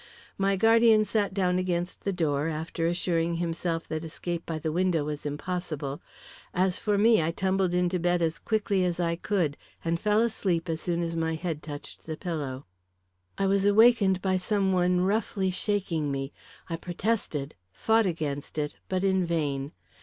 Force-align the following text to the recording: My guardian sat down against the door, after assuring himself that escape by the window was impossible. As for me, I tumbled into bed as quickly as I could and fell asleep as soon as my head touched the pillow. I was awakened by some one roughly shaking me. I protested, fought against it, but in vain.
My 0.35 0.55
guardian 0.55 1.05
sat 1.05 1.31
down 1.31 1.59
against 1.59 2.01
the 2.01 2.11
door, 2.11 2.47
after 2.47 2.87
assuring 2.87 3.35
himself 3.35 3.87
that 3.89 4.03
escape 4.03 4.47
by 4.47 4.57
the 4.57 4.71
window 4.71 5.03
was 5.03 5.27
impossible. 5.27 6.01
As 6.55 6.79
for 6.79 6.97
me, 6.97 7.21
I 7.21 7.29
tumbled 7.29 7.75
into 7.75 7.99
bed 7.99 8.19
as 8.19 8.39
quickly 8.39 8.83
as 8.83 8.99
I 8.99 9.15
could 9.15 9.57
and 9.85 9.99
fell 9.99 10.23
asleep 10.23 10.69
as 10.69 10.81
soon 10.81 11.03
as 11.03 11.15
my 11.15 11.35
head 11.35 11.61
touched 11.61 12.07
the 12.07 12.17
pillow. 12.17 12.65
I 13.37 13.45
was 13.45 13.63
awakened 13.63 14.23
by 14.23 14.37
some 14.37 14.73
one 14.73 15.01
roughly 15.01 15.51
shaking 15.51 16.11
me. 16.11 16.33
I 16.67 16.77
protested, 16.77 17.53
fought 17.71 18.07
against 18.07 18.57
it, 18.57 18.77
but 18.89 19.03
in 19.03 19.23
vain. 19.23 19.71